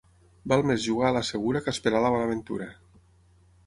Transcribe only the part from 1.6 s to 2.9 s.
que esperar la bona ventura.